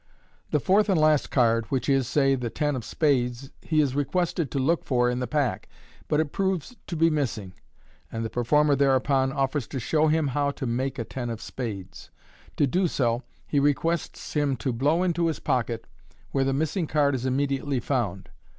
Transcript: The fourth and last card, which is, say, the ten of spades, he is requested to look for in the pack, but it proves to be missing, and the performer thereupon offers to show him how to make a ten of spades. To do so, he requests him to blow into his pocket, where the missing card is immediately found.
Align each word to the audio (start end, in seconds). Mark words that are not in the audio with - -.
The 0.49 0.59
fourth 0.59 0.89
and 0.89 0.99
last 0.99 1.29
card, 1.29 1.67
which 1.67 1.87
is, 1.87 2.07
say, 2.07 2.33
the 2.33 2.49
ten 2.49 2.75
of 2.75 2.83
spades, 2.83 3.51
he 3.61 3.81
is 3.81 3.93
requested 3.95 4.49
to 4.49 4.57
look 4.57 4.83
for 4.83 5.07
in 5.11 5.19
the 5.19 5.27
pack, 5.27 5.69
but 6.07 6.19
it 6.19 6.31
proves 6.31 6.75
to 6.87 6.95
be 6.95 7.11
missing, 7.11 7.53
and 8.11 8.25
the 8.25 8.29
performer 8.31 8.75
thereupon 8.75 9.31
offers 9.31 9.67
to 9.67 9.79
show 9.79 10.07
him 10.07 10.29
how 10.29 10.49
to 10.49 10.65
make 10.65 10.97
a 10.97 11.03
ten 11.03 11.29
of 11.29 11.39
spades. 11.39 12.09
To 12.57 12.65
do 12.65 12.87
so, 12.87 13.21
he 13.45 13.59
requests 13.59 14.33
him 14.33 14.55
to 14.55 14.73
blow 14.73 15.03
into 15.03 15.27
his 15.27 15.37
pocket, 15.39 15.85
where 16.31 16.45
the 16.45 16.51
missing 16.51 16.87
card 16.87 17.13
is 17.13 17.27
immediately 17.27 17.79
found. 17.79 18.31